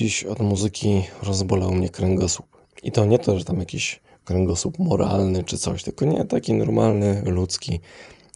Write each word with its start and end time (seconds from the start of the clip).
Dziś 0.00 0.24
od 0.24 0.40
muzyki 0.40 1.02
rozbolał 1.22 1.72
mnie 1.72 1.88
kręgosłup. 1.88 2.46
I 2.82 2.92
to 2.92 3.04
nie 3.04 3.18
to, 3.18 3.38
że 3.38 3.44
tam 3.44 3.58
jakiś 3.58 4.00
kręgosłup 4.24 4.78
moralny 4.78 5.44
czy 5.44 5.58
coś, 5.58 5.82
tylko 5.82 6.04
nie 6.04 6.24
taki 6.24 6.54
normalny, 6.54 7.22
ludzki, 7.26 7.80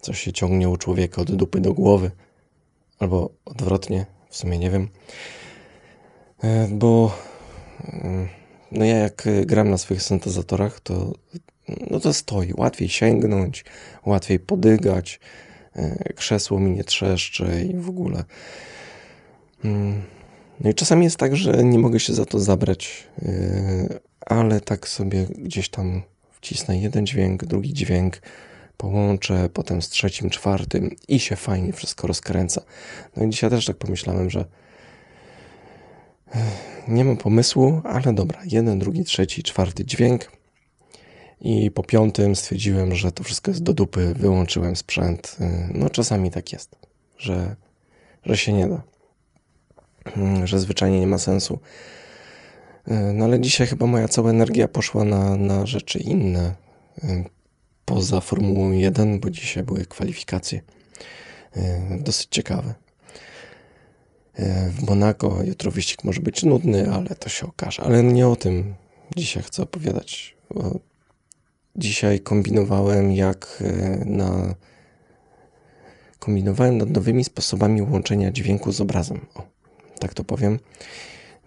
co 0.00 0.12
się 0.12 0.32
ciągnie 0.32 0.68
u 0.68 0.76
człowieka 0.76 1.22
od 1.22 1.34
dupy 1.34 1.60
do 1.60 1.74
głowy. 1.74 2.10
Albo 2.98 3.30
odwrotnie, 3.44 4.06
w 4.28 4.36
sumie 4.36 4.58
nie 4.58 4.70
wiem. 4.70 4.88
E, 6.42 6.68
bo 6.70 7.16
mm, 7.92 8.28
no 8.72 8.84
ja 8.84 8.96
jak 8.96 9.28
gram 9.46 9.70
na 9.70 9.78
swoich 9.78 10.02
syntezatorach, 10.02 10.80
to 10.80 11.12
no 11.90 12.00
to 12.00 12.12
stoi. 12.12 12.52
Łatwiej 12.56 12.88
sięgnąć, 12.88 13.64
łatwiej 14.06 14.38
podygać, 14.38 15.20
e, 15.76 16.12
krzesło 16.12 16.60
mi 16.60 16.70
nie 16.70 16.84
trzeszczy 16.84 17.68
i 17.70 17.76
w 17.76 17.88
ogóle. 17.88 18.24
No 20.60 20.70
i 20.70 20.74
czasami 20.74 21.04
jest 21.04 21.16
tak, 21.16 21.36
że 21.36 21.64
nie 21.64 21.78
mogę 21.78 22.00
się 22.00 22.14
za 22.14 22.26
to 22.26 22.40
zabrać, 22.40 23.06
yy, 23.22 24.00
ale 24.20 24.60
tak 24.60 24.88
sobie 24.88 25.26
gdzieś 25.38 25.68
tam 25.68 26.02
wcisnę 26.32 26.78
jeden 26.78 27.06
dźwięk, 27.06 27.44
drugi 27.44 27.74
dźwięk, 27.74 28.20
połączę 28.76 29.48
potem 29.52 29.82
z 29.82 29.88
trzecim, 29.88 30.30
czwartym 30.30 30.90
i 31.08 31.20
się 31.20 31.36
fajnie 31.36 31.72
wszystko 31.72 32.06
rozkręca. 32.06 32.62
No 33.16 33.24
i 33.24 33.30
dzisiaj 33.30 33.50
też 33.50 33.66
tak 33.66 33.76
pomyślałem, 33.76 34.30
że 34.30 34.44
yy, 36.34 36.40
nie 36.88 37.04
mam 37.04 37.16
pomysłu, 37.16 37.80
ale 37.84 38.12
dobra, 38.12 38.40
jeden, 38.44 38.78
drugi, 38.78 39.04
trzeci, 39.04 39.42
czwarty 39.42 39.84
dźwięk. 39.84 40.32
I 41.40 41.70
po 41.70 41.82
piątym 41.82 42.36
stwierdziłem, 42.36 42.94
że 42.94 43.12
to 43.12 43.24
wszystko 43.24 43.50
jest 43.50 43.62
do 43.62 43.72
dupy, 43.72 44.14
wyłączyłem 44.14 44.76
sprzęt. 44.76 45.36
Yy, 45.40 45.46
no 45.74 45.90
czasami 45.90 46.30
tak 46.30 46.52
jest, 46.52 46.76
że, 47.18 47.56
że 48.24 48.36
się 48.36 48.52
nie 48.52 48.68
da. 48.68 48.93
Że 50.44 50.60
zwyczajnie 50.60 51.00
nie 51.00 51.06
ma 51.06 51.18
sensu. 51.18 51.58
E, 52.88 53.12
no 53.12 53.24
ale 53.24 53.40
dzisiaj 53.40 53.66
chyba 53.66 53.86
moja 53.86 54.08
cała 54.08 54.30
energia 54.30 54.68
poszła 54.68 55.04
na, 55.04 55.36
na 55.36 55.66
rzeczy 55.66 55.98
inne 55.98 56.54
e, 57.04 57.24
poza 57.84 58.20
Formułą 58.20 58.72
1, 58.72 59.20
bo 59.20 59.30
dzisiaj 59.30 59.62
były 59.62 59.86
kwalifikacje 59.86 60.60
e, 61.56 61.98
dosyć 62.00 62.26
ciekawe. 62.30 62.74
W 64.70 64.82
Monako 64.88 65.42
jutro 65.44 65.70
wyścig 65.70 66.04
może 66.04 66.20
być 66.20 66.42
nudny, 66.42 66.90
ale 66.92 67.08
to 67.08 67.28
się 67.28 67.46
okaże. 67.46 67.82
Ale 67.82 68.02
nie 68.02 68.28
o 68.28 68.36
tym 68.36 68.74
dzisiaj 69.16 69.42
chcę 69.42 69.62
opowiadać. 69.62 70.36
Dzisiaj 71.76 72.20
kombinowałem 72.20 73.12
jak 73.12 73.62
na 74.04 74.54
kombinowałem 76.18 76.78
nad 76.78 76.90
nowymi 76.90 77.24
sposobami 77.24 77.82
łączenia 77.82 78.32
dźwięku 78.32 78.72
z 78.72 78.80
obrazem. 78.80 79.26
O 79.34 79.53
tak 79.98 80.14
to 80.14 80.24
powiem, 80.24 80.58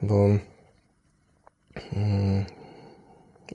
bo 0.02 0.16
um, 1.95 2.45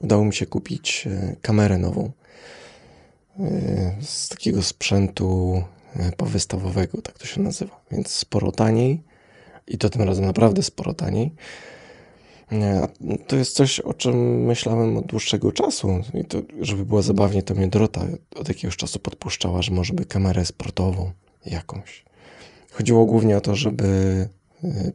udało 0.01 0.25
mi 0.25 0.33
się 0.33 0.45
kupić 0.45 1.07
e, 1.07 1.35
kamerę 1.41 1.77
nową 1.77 2.11
e, 3.39 3.95
z 4.01 4.29
takiego 4.29 4.63
sprzętu 4.63 5.61
e, 5.95 6.11
powystawowego, 6.11 7.01
tak 7.01 7.17
to 7.17 7.25
się 7.25 7.41
nazywa, 7.41 7.79
więc 7.91 8.11
sporo 8.11 8.51
taniej 8.51 9.03
i 9.67 9.77
to 9.77 9.89
tym 9.89 10.01
razem 10.01 10.25
naprawdę 10.25 10.63
sporo 10.63 10.93
taniej. 10.93 11.31
To 13.27 13.35
jest 13.35 13.55
coś, 13.55 13.79
o 13.79 13.93
czym 13.93 14.45
myślałem 14.45 14.97
od 14.97 15.05
dłuższego 15.05 15.51
czasu 15.51 16.01
i 16.13 16.25
to, 16.25 16.41
żeby 16.61 16.85
było 16.85 17.01
zabawnie, 17.01 17.43
to 17.43 17.55
mnie 17.55 17.67
Dorota 17.67 18.01
od 18.35 18.47
jakiegoś 18.47 18.77
czasu 18.77 18.99
podpuszczała, 18.99 19.61
że 19.61 19.71
może 19.71 19.93
by 19.93 20.05
kamerę 20.05 20.45
sportową 20.45 21.11
jakąś. 21.45 22.05
Chodziło 22.71 23.05
głównie 23.05 23.37
o 23.37 23.41
to, 23.41 23.55
żeby 23.55 24.29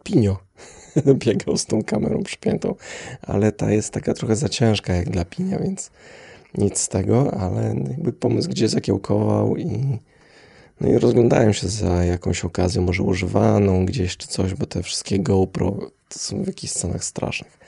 Pinio 0.02 0.36
biegał 1.24 1.56
z 1.56 1.66
tą 1.66 1.84
kamerą 1.84 2.22
przypiętą, 2.22 2.74
ale 3.22 3.52
ta 3.52 3.70
jest 3.70 3.92
taka 3.92 4.14
trochę 4.14 4.36
za 4.36 4.48
ciężka 4.48 4.92
jak 4.92 5.10
dla 5.10 5.24
Pinia, 5.24 5.58
więc 5.58 5.90
nic 6.54 6.78
z 6.78 6.88
tego, 6.88 7.34
ale 7.34 7.74
jakby 7.88 8.12
pomysł 8.12 8.48
gdzie 8.48 8.68
zakiełkował 8.68 9.56
i 9.56 9.98
no 10.80 10.88
i 10.88 10.98
rozglądałem 10.98 11.52
się 11.52 11.68
za 11.68 12.04
jakąś 12.04 12.44
okazją, 12.44 12.82
może 12.82 13.02
używaną 13.02 13.86
gdzieś 13.86 14.16
czy 14.16 14.28
coś, 14.28 14.54
bo 14.54 14.66
te 14.66 14.82
wszystkie 14.82 15.18
GoPro 15.18 15.76
to 16.08 16.18
są 16.18 16.42
w 16.42 16.46
jakichś 16.46 16.72
scenach 16.72 17.04
strasznych. 17.04 17.58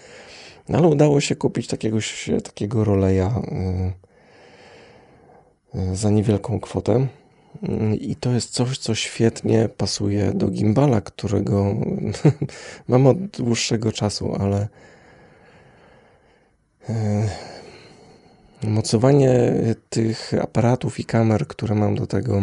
No 0.68 0.78
ale 0.78 0.88
udało 0.88 1.20
się 1.20 1.36
kupić 1.36 1.66
takiegoś, 1.66 2.30
takiego 2.44 2.84
roleja 2.84 3.42
yy, 5.74 5.96
za 5.96 6.10
niewielką 6.10 6.60
kwotę. 6.60 7.06
I 8.00 8.16
to 8.16 8.32
jest 8.32 8.50
coś, 8.50 8.78
co 8.78 8.94
świetnie 8.94 9.68
pasuje 9.68 10.32
do 10.34 10.48
gimbala, 10.48 11.00
którego 11.00 11.74
mam 12.88 13.06
od 13.06 13.18
dłuższego 13.18 13.92
czasu, 13.92 14.36
ale 14.40 14.68
e, 16.88 17.28
mocowanie 18.62 19.52
tych 19.88 20.34
aparatów 20.42 21.00
i 21.00 21.04
kamer, 21.04 21.46
które 21.46 21.74
mam 21.74 21.94
do 21.94 22.06
tego, 22.06 22.42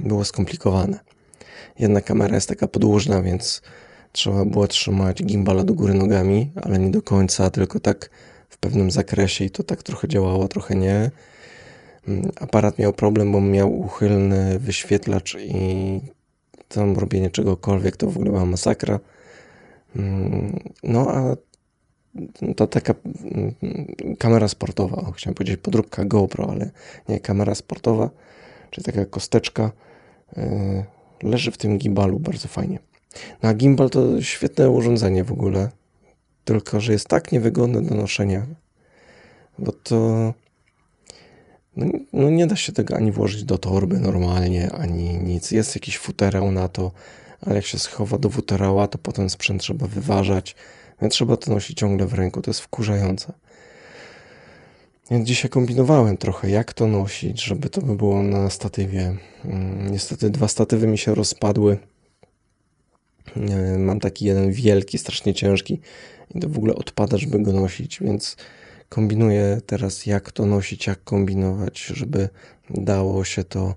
było 0.00 0.24
skomplikowane. 0.24 1.00
Jedna 1.78 2.00
kamera 2.00 2.34
jest 2.34 2.48
taka 2.48 2.68
podłużna, 2.68 3.22
więc 3.22 3.62
trzeba 4.12 4.44
było 4.44 4.66
trzymać 4.66 5.24
gimbala 5.24 5.64
do 5.64 5.74
góry 5.74 5.94
nogami, 5.94 6.52
ale 6.62 6.78
nie 6.78 6.90
do 6.90 7.02
końca, 7.02 7.50
tylko 7.50 7.80
tak 7.80 8.10
w 8.48 8.58
pewnym 8.58 8.90
zakresie 8.90 9.44
i 9.44 9.50
to 9.50 9.62
tak 9.62 9.82
trochę 9.82 10.08
działało, 10.08 10.48
trochę 10.48 10.74
nie. 10.74 11.10
Aparat 12.40 12.78
miał 12.78 12.92
problem, 12.92 13.32
bo 13.32 13.40
miał 13.40 13.80
uchylny 13.80 14.58
wyświetlacz 14.58 15.36
i 15.38 16.00
tam 16.68 16.98
robienie 16.98 17.30
czegokolwiek 17.30 17.96
to 17.96 18.10
w 18.10 18.16
ogóle 18.16 18.30
była 18.30 18.46
masakra. 18.46 19.00
Mm, 19.96 20.58
no 20.82 21.10
a 21.10 21.36
to 22.56 22.66
taka 22.66 22.94
mm, 23.24 23.54
kamera 24.18 24.48
sportowa, 24.48 24.96
o, 24.96 25.12
chciałem 25.12 25.34
powiedzieć 25.34 25.60
podróbka 25.60 26.04
GoPro, 26.04 26.50
ale 26.50 26.70
nie 27.08 27.20
kamera 27.20 27.54
sportowa, 27.54 28.10
czyli 28.70 28.84
taka 28.84 29.04
kosteczka 29.04 29.72
e, 30.36 30.84
leży 31.22 31.50
w 31.50 31.58
tym 31.58 31.78
gimbalu 31.78 32.20
bardzo 32.20 32.48
fajnie. 32.48 32.78
No 33.42 33.48
a 33.48 33.54
gimbal 33.54 33.90
to 33.90 34.22
świetne 34.22 34.70
urządzenie 34.70 35.24
w 35.24 35.32
ogóle, 35.32 35.70
tylko 36.44 36.80
że 36.80 36.92
jest 36.92 37.08
tak 37.08 37.32
niewygodne 37.32 37.82
do 37.82 37.94
noszenia, 37.94 38.46
bo 39.58 39.72
to 39.72 40.34
no, 41.76 41.86
no, 42.12 42.30
nie 42.30 42.46
da 42.46 42.56
się 42.56 42.72
tego 42.72 42.96
ani 42.96 43.12
włożyć 43.12 43.44
do 43.44 43.58
torby 43.58 44.00
normalnie, 44.00 44.72
ani 44.72 45.18
nic. 45.18 45.50
Jest 45.50 45.74
jakiś 45.74 45.98
futerał 45.98 46.52
na 46.52 46.68
to, 46.68 46.92
ale 47.40 47.54
jak 47.56 47.66
się 47.66 47.78
schowa 47.78 48.18
do 48.18 48.30
futerała, 48.30 48.88
to 48.88 48.98
potem 48.98 49.30
sprzęt 49.30 49.62
trzeba 49.62 49.86
wyważać, 49.86 50.56
więc 51.02 51.14
trzeba 51.14 51.36
to 51.36 51.50
nosić 51.50 51.78
ciągle 51.78 52.06
w 52.06 52.14
ręku. 52.14 52.42
To 52.42 52.50
jest 52.50 52.60
wkurzające. 52.60 53.32
Więc 55.10 55.28
dzisiaj 55.28 55.50
kombinowałem 55.50 56.16
trochę, 56.16 56.50
jak 56.50 56.72
to 56.72 56.86
nosić, 56.86 57.44
żeby 57.44 57.70
to 57.70 57.82
by 57.82 57.96
było 57.96 58.22
na 58.22 58.50
statywie. 58.50 59.16
Mm, 59.44 59.90
niestety 59.92 60.30
dwa 60.30 60.48
statywy 60.48 60.86
mi 60.86 60.98
się 60.98 61.14
rozpadły. 61.14 61.78
Mam 63.78 64.00
taki 64.00 64.24
jeden 64.24 64.52
wielki, 64.52 64.98
strasznie 64.98 65.34
ciężki 65.34 65.80
i 66.34 66.40
to 66.40 66.48
w 66.48 66.58
ogóle 66.58 66.74
odpada, 66.74 67.18
żeby 67.18 67.38
go 67.38 67.52
nosić, 67.52 68.00
więc 68.00 68.36
kombinuję 68.94 69.60
teraz, 69.66 70.06
jak 70.06 70.32
to 70.32 70.46
nosić, 70.46 70.86
jak 70.86 71.04
kombinować, 71.04 71.80
żeby 71.80 72.28
dało 72.70 73.24
się 73.24 73.44
to 73.44 73.74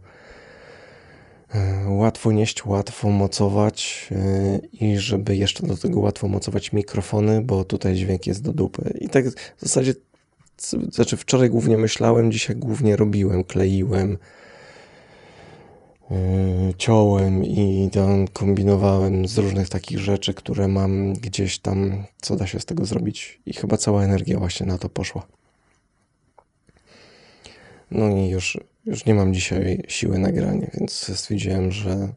e, 1.56 1.90
łatwo 1.90 2.32
nieść, 2.32 2.66
łatwo 2.66 3.10
mocować 3.10 4.10
e, 4.12 4.60
i 4.74 4.98
żeby 4.98 5.36
jeszcze 5.36 5.68
do 5.68 5.78
tego 5.78 6.00
łatwo 6.00 6.28
mocować 6.28 6.74
mikrofony, 6.74 7.42
bo 7.42 7.64
tutaj 7.64 7.96
dźwięk 7.96 8.28
jest 8.28 8.44
do 8.44 8.54
dupy. 8.54 8.98
I 9.02 9.10
tak 9.10 9.26
w 9.30 9.62
zasadzie, 9.62 9.94
znaczy 10.92 11.18
wczoraj 11.18 11.50
głównie 11.50 11.78
myślałem, 11.78 12.32
dzisiaj 12.32 12.56
głównie 12.56 12.96
robiłem, 12.96 13.44
kleiłem, 13.44 14.18
ciąłem 16.78 17.44
i 17.44 17.90
tam 17.94 18.28
kombinowałem 18.28 19.28
z 19.28 19.38
różnych 19.38 19.70
takich 19.70 20.00
rzeczy, 20.00 20.34
które 20.34 20.68
mam 20.68 21.14
gdzieś 21.14 21.60
tam, 21.60 22.04
co 22.22 22.36
da 22.36 22.48
się 22.48 22.60
z 22.60 22.66
tego 22.66 22.86
zrobić. 22.86 23.40
I 23.46 23.54
chyba 23.54 23.78
cała 23.78 24.04
energia 24.04 24.40
właśnie 24.40 24.66
na 24.66 24.78
to 24.78 24.90
poszła. 24.90 25.28
No 27.92 28.18
i 28.18 28.30
już, 28.30 28.60
już 28.86 29.06
nie 29.06 29.14
mam 29.16 29.34
dzisiaj 29.34 29.84
siły 29.88 30.20
nagrania, 30.20 30.68
więc 30.74 31.18
stwierdziłem, 31.20 31.72
że 31.72 32.10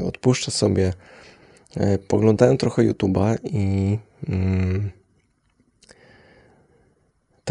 y, 0.00 0.04
odpuszczę 0.04 0.50
sobie. 0.50 0.92
Y, 1.76 1.98
poglądałem 1.98 2.56
trochę 2.56 2.82
YouTube'a 2.82 3.36
i 3.44 3.98
mm, 4.28 4.90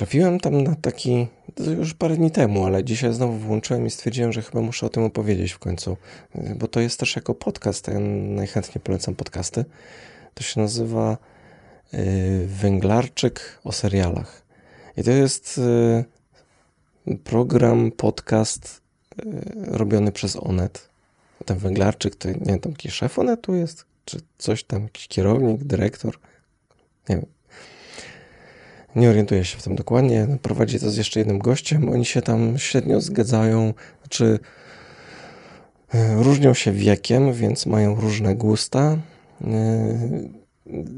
Trafiłem 0.01 0.39
tam 0.39 0.63
na 0.63 0.75
taki, 0.75 1.27
już 1.77 1.93
parę 1.93 2.15
dni 2.15 2.31
temu, 2.31 2.65
ale 2.65 2.83
dzisiaj 2.83 3.13
znowu 3.13 3.33
włączyłem 3.33 3.85
i 3.85 3.89
stwierdziłem, 3.89 4.33
że 4.33 4.41
chyba 4.41 4.61
muszę 4.61 4.85
o 4.85 4.89
tym 4.89 5.03
opowiedzieć 5.03 5.51
w 5.51 5.59
końcu, 5.59 5.97
bo 6.55 6.67
to 6.67 6.79
jest 6.79 6.99
też 6.99 7.15
jako 7.15 7.35
podcast, 7.35 7.87
ja 7.87 7.99
najchętniej 7.99 8.81
polecam 8.83 9.15
podcasty. 9.15 9.65
To 10.33 10.43
się 10.43 10.61
nazywa 10.61 11.17
y, 11.93 12.47
Węglarczyk 12.47 13.59
o 13.63 13.71
serialach. 13.71 14.41
I 14.97 15.03
to 15.03 15.11
jest 15.11 15.57
y, 17.07 17.17
program, 17.23 17.91
podcast 17.91 18.81
y, 19.19 19.23
robiony 19.65 20.11
przez 20.11 20.35
Onet. 20.35 20.89
Ten 21.45 21.57
Węglarczyk 21.57 22.15
to, 22.15 22.29
nie 22.29 22.35
wiem, 22.45 22.59
tam 22.59 22.71
jakiś 22.71 22.93
szef 22.93 23.19
Onetu 23.19 23.55
jest? 23.55 23.85
czy 24.05 24.19
coś 24.37 24.63
tam, 24.63 24.83
jakiś 24.83 25.07
kierownik, 25.07 25.63
dyrektor, 25.63 26.19
nie 27.09 27.15
wiem. 27.15 27.25
Nie 28.95 29.09
orientuję 29.09 29.45
się 29.45 29.57
w 29.57 29.63
tym 29.63 29.75
dokładnie. 29.75 30.27
Prowadzi 30.41 30.79
to 30.79 30.91
z 30.91 30.97
jeszcze 30.97 31.19
jednym 31.19 31.39
gościem. 31.39 31.89
Oni 31.89 32.05
się 32.05 32.21
tam 32.21 32.57
średnio 32.57 33.01
zgadzają, 33.01 33.73
znaczy 34.01 34.39
e, 35.93 36.23
różnią 36.23 36.53
się 36.53 36.71
wiekiem, 36.71 37.33
więc 37.33 37.65
mają 37.65 37.95
różne 37.95 38.35
gusta. 38.35 38.97
E, 39.47 39.97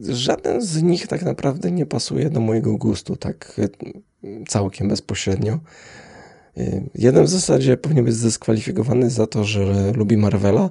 żaden 0.10 0.62
z 0.62 0.81
nich 0.81 1.07
tak 1.07 1.24
naprawdę 1.24 1.72
nie 1.72 1.86
pasuje 1.86 2.30
do 2.30 2.40
mojego 2.40 2.78
gustu, 2.78 3.16
tak 3.16 3.60
e, 3.60 3.68
całkiem 4.48 4.88
bezpośrednio. 4.88 5.60
Jeden 6.95 7.25
w 7.25 7.30
zasadzie 7.30 7.78
powinien 7.78 8.06
być 8.06 8.13
zdyskwalifikowany 8.13 9.10
za 9.10 9.28
to, 9.28 9.44
że 9.44 9.92
lubi 9.92 10.18
Marvela, 10.18 10.69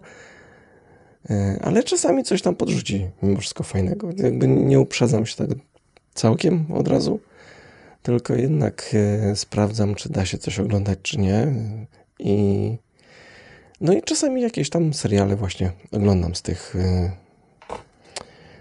ale 1.61 1.83
czasami 1.83 2.25
coś 2.25 2.43
tam 2.43 2.55
podrzuci, 2.55 3.11
mimo 3.23 3.41
wszystko 3.41 3.65
fajnego. 3.65 4.11
Jakby 4.17 4.49
nie 4.49 4.81
uprzedzam 4.81 5.27
się 5.27 5.37
tego 5.37 5.55
całkiem 6.15 6.67
od 6.73 6.89
razu, 6.89 7.21
tylko 8.03 8.35
jednak 8.35 8.95
e, 8.95 9.37
sprawdzam, 9.37 9.95
czy 9.95 10.09
da 10.09 10.27
się 10.27 10.39
coś 10.39 10.61
oglądać, 10.61 10.99
czy 11.03 11.19
nie. 11.19 11.47
I 12.19 12.77
no 13.81 13.93
i 13.93 14.03
czasami 14.03 14.43
jakieś 14.43 14.71
tam 14.71 14.95
seriale 14.95 15.37
właśnie 15.37 15.73
oglądam 15.93 16.35
z 16.35 16.43
tych 16.43 16.77
e, 16.77 17.11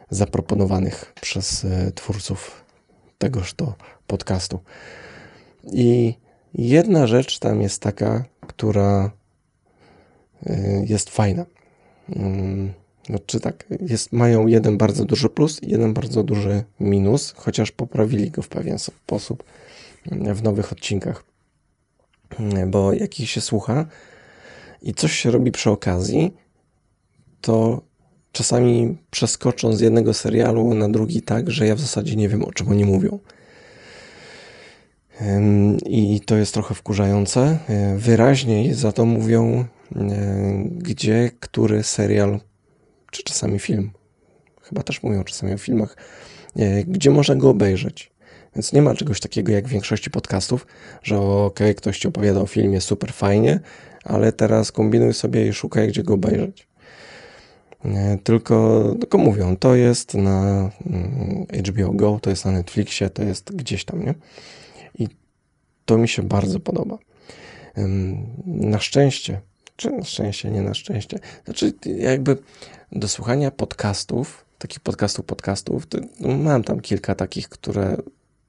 zaproponowanych 0.09 1.13
przez 1.21 1.65
e, 1.65 1.91
twórców 1.91 2.63
tegoż 3.17 3.53
to 3.53 3.75
podcastu. 4.07 4.59
I 5.63 6.13
jedna 6.53 7.07
rzecz 7.07 7.39
tam 7.39 7.61
jest 7.61 7.81
taka, 7.81 8.23
która 8.47 9.11
jest 10.85 11.09
fajna. 11.09 11.45
Mm, 13.09 13.19
no, 13.19 13.19
czy 13.25 13.39
tak, 13.39 13.65
jest, 13.81 14.11
mają 14.11 14.47
jeden 14.47 14.77
bardzo 14.77 15.05
duży 15.05 15.29
plus 15.29 15.63
i 15.63 15.71
jeden 15.71 15.93
bardzo 15.93 16.23
duży 16.23 16.63
minus, 16.79 17.33
chociaż 17.37 17.71
poprawili 17.71 18.31
go 18.31 18.41
w 18.41 18.47
pewien 18.47 18.79
sposób 18.79 19.43
w 20.11 20.43
nowych 20.43 20.71
odcinkach. 20.71 21.23
Bo 22.67 22.93
jak 22.93 23.19
ich 23.19 23.29
się 23.29 23.41
słucha 23.41 23.85
i 24.81 24.93
coś 24.93 25.11
się 25.11 25.31
robi 25.31 25.51
przy 25.51 25.69
okazji, 25.69 26.33
to 27.41 27.81
czasami 28.31 28.97
przeskoczą 29.11 29.73
z 29.73 29.81
jednego 29.81 30.13
serialu 30.13 30.73
na 30.73 30.89
drugi 30.89 31.21
tak, 31.21 31.51
że 31.51 31.67
ja 31.67 31.75
w 31.75 31.79
zasadzie 31.79 32.15
nie 32.15 32.29
wiem, 32.29 32.45
o 32.45 32.51
czym 32.51 32.69
oni 32.69 32.85
mówią. 32.85 33.19
I 35.85 36.21
to 36.25 36.35
jest 36.35 36.53
trochę 36.53 36.75
wkurzające. 36.75 37.57
Wyraźniej 37.97 38.73
za 38.73 38.91
to 38.91 39.05
mówią, 39.05 39.65
gdzie 40.65 41.31
który 41.39 41.83
serial 41.83 42.39
czy 43.11 43.23
czasami 43.23 43.59
film. 43.59 43.91
Chyba 44.61 44.83
też 44.83 45.03
mówią 45.03 45.23
czasami 45.23 45.53
o 45.53 45.57
filmach, 45.57 45.97
e, 46.55 46.83
gdzie 46.83 47.09
można 47.09 47.35
go 47.35 47.49
obejrzeć. 47.49 48.11
Więc 48.55 48.73
nie 48.73 48.81
ma 48.81 48.95
czegoś 48.95 49.19
takiego 49.19 49.51
jak 49.51 49.67
w 49.67 49.69
większości 49.69 50.09
podcastów, 50.09 50.67
że 51.03 51.19
ok, 51.19 51.59
ktoś 51.77 51.99
ci 51.99 52.07
opowiada 52.07 52.41
o 52.41 52.45
filmie 52.45 52.81
super 52.81 53.13
fajnie, 53.13 53.59
ale 54.03 54.31
teraz 54.31 54.71
kombinuj 54.71 55.13
sobie 55.13 55.47
i 55.47 55.53
szukaj, 55.53 55.87
gdzie 55.87 56.03
go 56.03 56.13
obejrzeć. 56.13 56.67
E, 57.85 58.17
tylko, 58.23 58.83
tylko 58.99 59.17
mówią, 59.17 59.57
to 59.57 59.75
jest 59.75 60.13
na 60.13 60.69
mm, 60.85 61.45
HBO 61.65 61.91
Go, 61.93 62.19
to 62.21 62.29
jest 62.29 62.45
na 62.45 62.51
Netflixie, 62.51 63.09
to 63.09 63.23
jest 63.23 63.55
gdzieś 63.55 63.85
tam, 63.85 64.05
nie? 64.05 64.13
I 64.99 65.07
to 65.85 65.97
mi 65.97 66.07
się 66.07 66.23
bardzo 66.23 66.59
podoba. 66.59 66.97
Na 68.45 68.79
szczęście, 68.79 69.41
czy 69.75 69.91
na 69.91 70.03
szczęście, 70.03 70.51
nie 70.51 70.61
na 70.61 70.73
szczęście, 70.73 71.19
znaczy 71.45 71.73
jakby 71.85 72.37
do 72.91 73.07
słuchania 73.07 73.51
podcastów, 73.51 74.45
takich 74.57 74.79
podcastów, 74.79 75.25
podcastów, 75.25 75.87
no, 76.19 76.37
mam 76.37 76.63
tam 76.63 76.79
kilka 76.79 77.15
takich, 77.15 77.49
które 77.49 77.97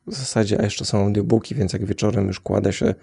w 0.07 0.15
zasadzie, 0.15 0.61
a 0.61 0.65
jeszcze 0.65 0.85
są 0.85 1.05
audiobooki, 1.05 1.55
więc 1.55 1.73
jak 1.73 1.85
wieczorem 1.85 2.27
już 2.27 2.41
kładę 2.41 2.73
się 2.73 2.95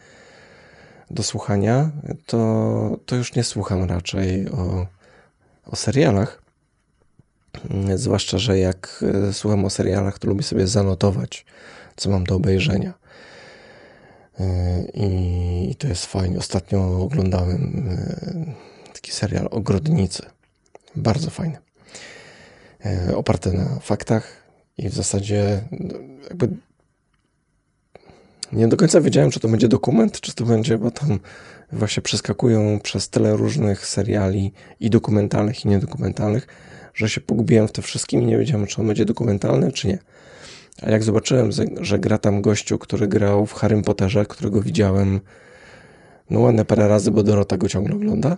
do 1.12 1.24
słuchania, 1.24 1.91
to, 2.25 3.00
to 3.06 3.15
już 3.15 3.36
nie 3.36 3.44
słucham 3.44 3.83
raczej 3.83 4.50
o, 4.50 4.88
o 5.65 5.75
serialach. 5.75 6.41
Zwłaszcza, 7.95 8.38
że 8.38 8.59
jak 8.59 9.03
e, 9.30 9.33
słucham 9.33 9.65
o 9.65 9.69
serialach, 9.69 10.19
to 10.19 10.27
lubię 10.27 10.44
sobie 10.44 10.68
zanotować, 10.68 11.45
co 11.95 12.09
mam 12.09 12.24
do 12.24 12.35
obejrzenia. 12.35 12.94
E, 14.39 14.83
I, 14.94 15.75
to 15.75 15.88
jest 15.88 16.06
fajnie. 16.06 16.38
Ostatnio 16.38 17.01
oglądałem 17.01 17.89
e, 17.89 18.94
taki 18.94 19.12
serial 19.12 19.47
Ogrodnicy. 19.51 20.38
Bardzo 20.99 21.29
fajne. 21.29 21.57
E, 22.85 23.15
oparte 23.15 23.51
na 23.51 23.79
faktach 23.79 24.43
i 24.77 24.89
w 24.89 24.93
zasadzie 24.93 25.61
jakby 26.23 26.49
nie 28.51 28.67
do 28.67 28.77
końca 28.77 29.01
wiedziałem, 29.01 29.31
czy 29.31 29.39
to 29.39 29.47
będzie 29.47 29.67
dokument, 29.67 30.21
czy 30.21 30.35
to 30.35 30.45
będzie, 30.45 30.77
bo 30.77 30.91
tam 30.91 31.19
właśnie 31.71 32.03
przeskakują 32.03 32.79
przez 32.79 33.09
tyle 33.09 33.35
różnych 33.35 33.85
seriali 33.85 34.53
i 34.79 34.89
dokumentalnych, 34.89 35.65
i 35.65 35.67
niedokumentalnych, 35.67 36.47
że 36.93 37.09
się 37.09 37.21
pogubiłem 37.21 37.67
w 37.67 37.71
tym 37.71 37.83
wszystkim 37.83 38.21
i 38.21 38.25
nie 38.25 38.37
wiedziałem, 38.37 38.67
czy 38.67 38.81
on 38.81 38.87
będzie 38.87 39.05
dokumentalny, 39.05 39.71
czy 39.71 39.87
nie. 39.87 39.97
A 40.81 40.89
jak 40.89 41.03
zobaczyłem, 41.03 41.49
że 41.81 41.99
gra 41.99 42.17
tam 42.17 42.41
gościu, 42.41 42.77
który 42.77 43.07
grał 43.07 43.45
w 43.45 43.53
Harrym 43.53 43.83
Potterze, 43.83 44.25
którego 44.25 44.61
widziałem 44.61 45.19
no 46.29 46.39
ładne 46.39 46.65
parę 46.65 46.87
razy, 46.87 47.11
bo 47.11 47.23
Dorota 47.23 47.57
go 47.57 47.69
ciągle 47.69 47.95
ogląda, 47.95 48.37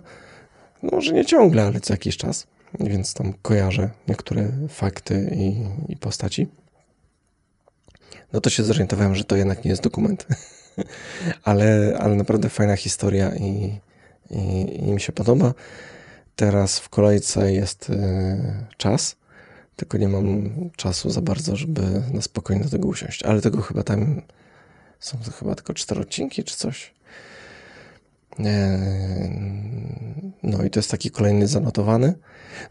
może 0.82 1.12
nie 1.12 1.24
ciągle, 1.24 1.62
ale 1.62 1.80
co 1.80 1.92
jakiś 1.92 2.16
czas, 2.16 2.46
więc 2.80 3.14
tam 3.14 3.34
kojarzę 3.42 3.90
niektóre 4.08 4.48
fakty 4.68 5.30
i, 5.36 5.66
i 5.92 5.96
postaci. 5.96 6.48
No 8.32 8.40
to 8.40 8.50
się 8.50 8.62
zorientowałem, 8.62 9.14
że 9.14 9.24
to 9.24 9.36
jednak 9.36 9.64
nie 9.64 9.70
jest 9.70 9.82
dokument. 9.82 10.26
ale, 11.44 11.96
ale 12.00 12.14
naprawdę 12.14 12.48
fajna 12.48 12.76
historia 12.76 13.36
i, 13.36 13.80
i, 14.30 14.76
i 14.78 14.92
mi 14.92 15.00
się 15.00 15.12
podoba. 15.12 15.54
Teraz 16.36 16.78
w 16.78 16.88
kolejce 16.88 17.52
jest 17.52 17.90
y, 17.90 17.94
czas, 18.76 19.16
tylko 19.76 19.98
nie 19.98 20.08
mam 20.08 20.50
czasu 20.76 21.10
za 21.10 21.20
bardzo, 21.20 21.56
żeby 21.56 21.82
na 22.12 22.22
spokojnie 22.22 22.64
do 22.64 22.70
tego 22.70 22.88
usiąść. 22.88 23.22
Ale 23.22 23.40
tego 23.40 23.62
chyba 23.62 23.82
tam 23.82 24.22
są 25.00 25.18
to 25.24 25.30
chyba 25.30 25.54
tylko 25.54 25.74
cztery 25.74 26.00
odcinki 26.00 26.44
czy 26.44 26.56
coś. 26.56 26.94
No 30.42 30.64
i 30.64 30.70
to 30.70 30.78
jest 30.78 30.90
taki 30.90 31.10
kolejny 31.10 31.48
zanotowany. 31.48 32.14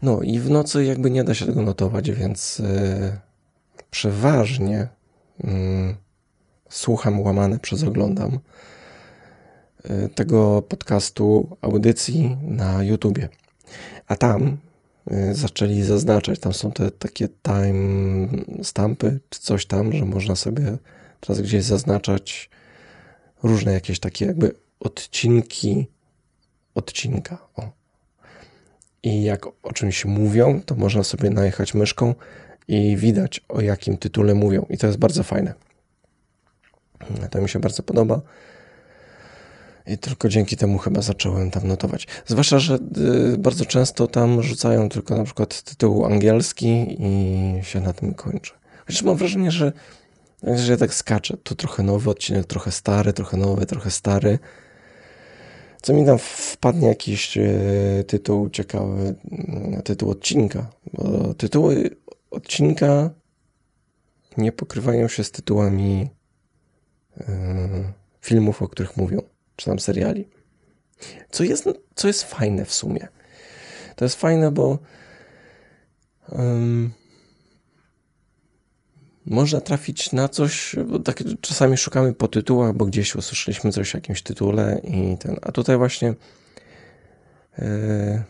No 0.02 0.22
i 0.22 0.38
w 0.38 0.50
nocy 0.50 0.84
jakby 0.84 1.10
nie 1.10 1.24
da 1.24 1.34
się 1.34 1.46
tego 1.46 1.62
notować, 1.62 2.10
więc 2.10 2.60
e, 2.60 3.18
przeważnie 3.90 4.88
mm, 5.44 5.96
słucham 6.68 7.20
łamane 7.20 7.58
przez 7.58 7.82
oglądam 7.82 8.38
e, 9.84 10.08
tego 10.08 10.62
podcastu 10.62 11.56
audycji 11.60 12.36
na 12.42 12.82
YouTubie. 12.82 13.28
A 14.06 14.16
tam 14.16 14.56
e, 15.10 15.34
zaczęli 15.34 15.82
zaznaczać, 15.82 16.38
tam 16.38 16.52
są 16.52 16.72
te 16.72 16.90
takie 16.90 17.28
time 17.28 18.28
stampy 18.62 19.20
czy 19.28 19.40
coś 19.40 19.66
tam, 19.66 19.92
że 19.92 20.04
można 20.04 20.36
sobie 20.36 20.76
teraz 21.20 21.40
gdzieś 21.40 21.64
zaznaczać 21.64 22.50
różne 23.42 23.72
jakieś 23.72 24.00
takie 24.00 24.26
jakby 24.26 24.61
odcinki 24.82 25.86
odcinka. 26.74 27.38
O. 27.56 27.70
I 29.02 29.22
jak 29.22 29.46
o 29.62 29.72
czymś 29.72 30.04
mówią, 30.04 30.60
to 30.66 30.74
można 30.74 31.02
sobie 31.02 31.30
najechać 31.30 31.74
myszką 31.74 32.14
i 32.68 32.96
widać 32.96 33.40
o 33.48 33.60
jakim 33.60 33.98
tytule 33.98 34.34
mówią. 34.34 34.66
I 34.70 34.78
to 34.78 34.86
jest 34.86 34.98
bardzo 34.98 35.22
fajne. 35.22 35.54
To 37.30 37.40
mi 37.40 37.48
się 37.48 37.58
bardzo 37.58 37.82
podoba. 37.82 38.20
I 39.86 39.98
tylko 39.98 40.28
dzięki 40.28 40.56
temu 40.56 40.78
chyba 40.78 41.02
zacząłem 41.02 41.50
tam 41.50 41.68
notować. 41.68 42.06
Zwłaszcza, 42.26 42.58
że 42.58 42.78
y, 43.34 43.38
bardzo 43.38 43.64
często 43.64 44.06
tam 44.06 44.42
rzucają 44.42 44.88
tylko 44.88 45.16
na 45.16 45.24
przykład 45.24 45.62
tytuł 45.62 46.04
angielski 46.04 46.96
i 46.98 47.64
się 47.64 47.80
na 47.80 47.92
tym 47.92 48.14
kończy. 48.14 48.52
Chociaż 48.86 49.02
mam 49.02 49.16
wrażenie, 49.16 49.50
że, 49.50 49.72
że 50.42 50.72
ja 50.72 50.78
tak 50.78 50.94
skaczę. 50.94 51.36
Tu 51.36 51.54
trochę 51.54 51.82
nowy 51.82 52.10
odcinek, 52.10 52.46
trochę 52.46 52.70
stary, 52.70 53.12
trochę 53.12 53.36
nowy, 53.36 53.66
trochę 53.66 53.90
stary 53.90 54.38
co 55.82 55.92
mi 55.92 56.06
tam 56.06 56.18
wpadnie 56.18 56.88
jakiś 56.88 57.36
e, 57.36 57.44
tytuł 58.06 58.50
ciekawy, 58.50 59.14
mm, 59.30 59.82
tytuł 59.82 60.10
odcinka. 60.10 60.70
Bo 60.92 61.34
tytuły 61.34 61.90
odcinka 62.30 63.10
nie 64.36 64.52
pokrywają 64.52 65.08
się 65.08 65.24
z 65.24 65.30
tytułami 65.30 66.10
e, 67.20 67.92
filmów, 68.20 68.62
o 68.62 68.68
których 68.68 68.96
mówią, 68.96 69.22
czy 69.56 69.66
tam 69.66 69.78
seriali. 69.78 70.28
Co 71.30 71.44
jest, 71.44 71.68
co 71.94 72.08
jest 72.08 72.22
fajne 72.22 72.64
w 72.64 72.72
sumie. 72.72 73.08
To 73.96 74.04
jest 74.04 74.16
fajne, 74.16 74.50
bo 74.50 74.78
um, 76.28 76.92
można 79.26 79.60
trafić 79.60 80.12
na 80.12 80.28
coś, 80.28 80.76
bo 80.86 80.98
tak 80.98 81.22
czasami 81.40 81.76
szukamy 81.76 82.12
po 82.12 82.28
tytułach, 82.28 82.74
bo 82.74 82.86
gdzieś 82.86 83.16
usłyszeliśmy 83.16 83.72
coś 83.72 83.94
o 83.94 83.98
jakimś 83.98 84.22
tytule 84.22 84.80
i 84.84 85.18
ten, 85.18 85.36
a 85.42 85.52
tutaj 85.52 85.76
właśnie 85.76 86.14
yy, 87.58 88.22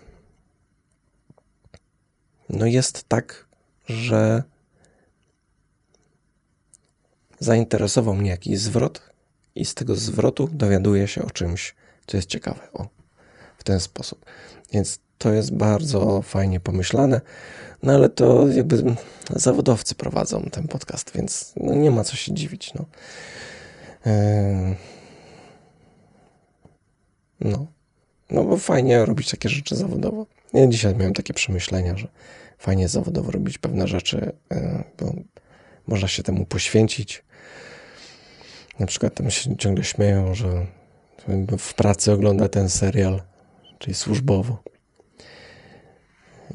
no 2.49 2.67
jest 2.67 3.09
tak, 3.09 3.47
że 3.87 4.43
zainteresował 7.41 8.15
mnie 8.15 8.31
jakiś 8.31 8.59
zwrot 8.59 9.03
i 9.55 9.65
z 9.65 9.75
tego 9.75 9.95
zwrotu 9.95 10.49
dowiaduję 10.53 11.09
się 11.09 11.23
o 11.23 11.31
czymś, 11.31 11.75
co 12.07 12.17
jest 12.17 12.29
ciekawe. 12.29 12.73
O, 12.73 12.89
w 13.59 13.65
ten 13.65 13.81
sposób. 13.81 14.25
Więc 14.73 14.99
to 15.23 15.33
jest 15.33 15.55
bardzo 15.55 16.23
fajnie 16.23 16.61
pomyślane, 16.61 17.21
no 17.83 17.93
ale 17.93 18.09
to 18.09 18.49
jakby 18.49 18.95
zawodowcy 19.31 19.95
prowadzą 19.95 20.43
ten 20.43 20.69
podcast, 20.69 21.11
więc 21.15 21.53
no 21.57 21.75
nie 21.75 21.91
ma 21.91 22.05
co 22.05 22.17
się 22.17 22.35
dziwić. 22.35 22.75
No. 22.75 22.85
No. 27.41 27.67
no 28.31 28.45
bo 28.45 28.57
fajnie 28.57 29.05
robić 29.05 29.31
takie 29.31 29.49
rzeczy 29.49 29.77
zawodowo. 29.77 30.27
Ja 30.55 30.67
dzisiaj 30.67 30.95
miałem 30.95 31.15
takie 31.15 31.35
przemyślenia, 31.35 31.97
że 31.97 32.09
fajnie 32.59 32.89
zawodowo 32.89 33.31
robić 33.31 33.59
pewne 33.59 33.89
rzeczy, 33.89 34.33
e, 34.53 34.85
bo 34.99 35.15
można 35.87 36.09
się 36.09 36.23
temu 36.23 36.47
poświęcić. 36.47 37.25
Na 38.79 38.87
przykład 38.87 39.15
tam 39.15 39.31
się 39.31 39.57
ciągle 39.57 39.85
śmieją, 39.85 40.35
że 40.35 40.67
w 41.59 41.75
pracy 41.75 42.13
ogląda 42.13 42.49
ten 42.49 42.69
serial, 42.69 43.23
czyli 43.79 43.95
służbowo. 43.95 44.72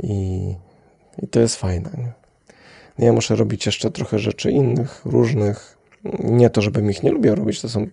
I, 0.03 0.53
i 1.23 1.27
to 1.27 1.39
jest 1.39 1.55
fajne. 1.55 1.89
Nie? 1.97 2.13
Ja 3.05 3.13
muszę 3.13 3.35
robić 3.35 3.65
jeszcze 3.65 3.91
trochę 3.91 4.19
rzeczy 4.19 4.51
innych, 4.51 5.01
różnych. 5.05 5.77
Nie 6.19 6.49
to, 6.49 6.61
żebym 6.61 6.91
ich 6.91 7.03
nie 7.03 7.11
lubił 7.11 7.35
robić, 7.35 7.61
to 7.61 7.69
są 7.69 7.87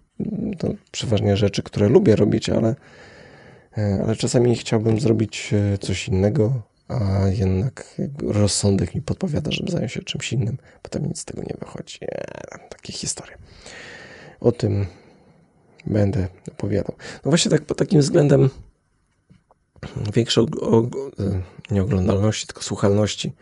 to 0.59 0.69
przeważnie 0.91 1.37
rzeczy, 1.37 1.63
które 1.63 1.89
lubię 1.89 2.17
robić, 2.17 2.49
ale, 2.51 2.75
e, 3.79 4.01
ale 4.05 4.17
czasami 4.17 4.57
chciałbym 4.57 5.01
zrobić 5.01 5.51
e, 5.53 5.79
coś 5.79 6.09
innego, 6.09 6.63
a 6.89 7.29
jednak 7.29 8.01
rozsądek 8.23 8.95
mi 8.95 9.03
podpowiada, 9.03 9.51
żeby 9.51 9.71
zająć 9.71 9.93
się 9.93 10.03
czymś 10.03 10.33
innym. 10.33 10.59
Potem 10.83 11.07
nic 11.07 11.19
z 11.19 11.25
tego 11.25 11.43
nie 11.43 11.57
wychodzi. 11.61 11.99
Nie, 12.03 12.09
takie 12.69 12.93
historie. 12.93 13.37
O 14.41 14.53
tym 14.53 14.87
będę 15.87 16.29
opowiadał. 16.53 16.95
No 17.25 17.31
właśnie 17.31 17.51
tak 17.51 17.63
pod 17.63 17.79
takim 17.79 18.01
względem 18.01 18.51
większej 20.15 20.47
nie 21.71 21.83
oglądalności, 21.83 22.47
tylko 22.47 22.63
słuchalności. 22.63 23.33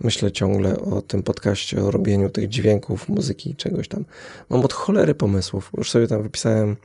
Myślę 0.00 0.32
ciągle 0.32 0.80
o 0.80 1.02
tym 1.02 1.22
podcaście, 1.22 1.82
o 1.84 1.90
robieniu 1.90 2.30
tych 2.30 2.48
dźwięków, 2.48 3.08
muzyki, 3.08 3.56
czegoś 3.56 3.88
tam. 3.88 4.04
Mam 4.50 4.60
od 4.60 4.72
cholery 4.72 5.14
pomysłów. 5.14 5.70
Już 5.76 5.90
sobie 5.90 6.06
tam 6.06 6.22
wypisałem, 6.22 6.76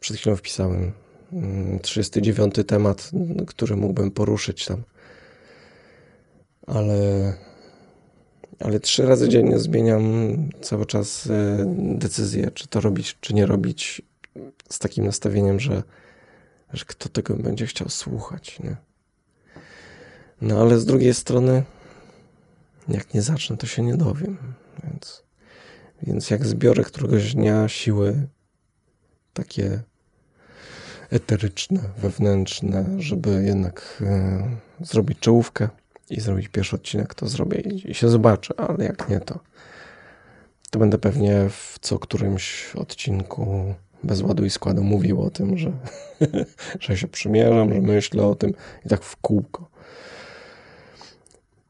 przed 0.00 0.16
chwilą 0.16 0.36
wpisałem 0.36 0.92
39 1.82 2.38
mm, 2.38 2.66
temat, 2.66 3.10
który 3.46 3.76
mógłbym 3.76 4.10
poruszyć 4.10 4.64
tam. 4.64 4.82
Ale, 6.66 7.34
ale 8.58 8.80
trzy 8.80 9.06
razy 9.06 9.28
dziennie 9.28 9.58
zmieniam 9.58 10.36
cały 10.62 10.86
czas 10.86 11.26
e, 11.26 11.64
decyzję, 11.76 12.50
czy 12.54 12.68
to 12.68 12.80
robić, 12.80 13.16
czy 13.20 13.34
nie 13.34 13.46
robić, 13.46 14.02
z 14.68 14.78
takim 14.78 15.04
nastawieniem, 15.04 15.60
że, 15.60 15.82
że 16.72 16.84
kto 16.84 17.08
tego 17.08 17.34
będzie 17.34 17.66
chciał 17.66 17.88
słuchać. 17.88 18.60
Nie? 18.60 18.76
No 20.40 20.60
ale 20.60 20.78
z 20.78 20.86
drugiej 20.86 21.14
strony, 21.14 21.62
jak 22.88 23.14
nie 23.14 23.22
zacznę, 23.22 23.56
to 23.56 23.66
się 23.66 23.82
nie 23.82 23.96
dowiem. 23.96 24.36
Więc, 24.84 25.22
więc 26.02 26.30
jak 26.30 26.46
zbiorę 26.46 26.84
któregoś 26.84 27.34
dnia 27.34 27.68
siły 27.68 28.28
takie 29.32 29.82
eteryczne, 31.10 31.80
wewnętrzne, 31.98 32.84
żeby 32.98 33.42
jednak 33.44 34.02
e, 34.06 34.56
zrobić 34.80 35.18
czołówkę 35.18 35.68
i 36.10 36.20
zrobić 36.20 36.48
pierwszy 36.48 36.76
odcinek, 36.76 37.14
to 37.14 37.28
zrobię 37.28 37.60
i, 37.60 37.90
i 37.90 37.94
się 37.94 38.08
zobaczę, 38.08 38.54
ale 38.60 38.84
jak 38.84 39.08
nie, 39.08 39.20
to, 39.20 39.40
to 40.70 40.78
będę 40.78 40.98
pewnie 40.98 41.48
w 41.50 41.78
co 41.80 41.98
którymś 41.98 42.72
odcinku 42.76 43.74
bez 44.04 44.22
ładu 44.22 44.44
i 44.44 44.50
składu 44.50 44.84
mówił 44.84 45.22
o 45.22 45.30
tym, 45.30 45.58
że, 45.58 45.72
że 46.80 46.96
się 46.96 47.08
przymierzam, 47.08 47.74
że 47.74 47.80
myślę 47.80 48.22
o 48.22 48.34
tym 48.34 48.52
i 48.86 48.88
tak 48.88 49.02
w 49.02 49.16
kółko. 49.16 49.70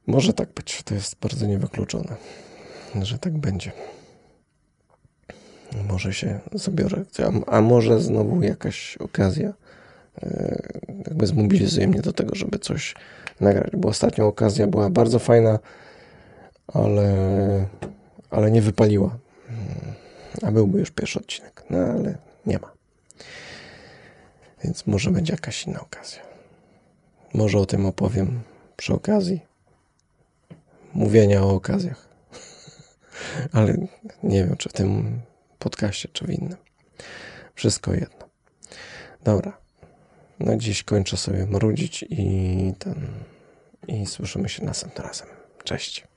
Może 0.07 0.33
tak 0.33 0.53
być, 0.53 0.83
to 0.83 0.95
jest 0.95 1.17
bardzo 1.21 1.47
niewykluczone, 1.47 2.17
że 3.03 3.19
tak 3.19 3.39
będzie. 3.39 3.73
Może 5.89 6.13
się 6.13 6.41
zabiorę, 6.53 7.05
a, 7.47 7.61
może 7.61 8.01
znowu 8.01 8.43
jakaś 8.43 8.97
okazja 8.97 9.53
e, 10.23 10.63
jakby 11.07 11.27
zmobilizuje 11.27 11.89
mnie 11.89 12.01
do 12.01 12.13
tego, 12.13 12.35
żeby 12.35 12.59
coś 12.59 12.95
nagrać, 13.41 13.71
bo 13.77 13.89
ostatnia 13.89 14.25
okazja 14.25 14.67
była 14.67 14.91
bardzo 14.91 15.19
fajna, 15.19 15.59
ale, 16.67 17.15
ale 18.31 18.51
nie 18.51 18.63
wypaliła. 18.63 19.19
A 20.43 20.51
byłby 20.51 20.79
już 20.79 20.91
pierwszy 20.91 21.19
odcinek, 21.19 21.65
no 21.71 21.79
ale 21.79 22.19
nie 22.47 22.59
ma. 22.59 22.73
Więc 24.65 24.87
może 24.87 25.11
będzie 25.11 25.33
jakaś 25.33 25.67
inna 25.67 25.81
okazja. 25.81 26.23
Może 27.35 27.59
o 27.59 27.67
tym 27.67 27.87
opowiem 27.87 28.41
przy 28.77 28.95
okazji 28.95 29.51
mówienia 30.95 31.43
o 31.43 31.55
okazjach. 31.55 32.09
Ale 33.53 33.75
nie 34.23 34.45
wiem, 34.45 34.57
czy 34.57 34.69
w 34.69 34.73
tym 34.73 35.21
podcaście, 35.59 36.09
czy 36.13 36.27
w 36.27 36.31
innym. 36.31 36.57
Wszystko 37.55 37.95
jedno. 37.95 38.29
Dobra. 39.25 39.59
Na 40.41 40.57
dziś 40.57 40.83
kończę 40.83 41.17
sobie 41.17 41.47
marudzić 41.47 42.05
i 42.11 42.75
ten. 42.79 43.07
I 43.89 44.07
słyszymy 44.07 44.49
się 44.49 44.65
następnym 44.65 45.07
razem. 45.07 45.29
Cześć. 45.65 46.10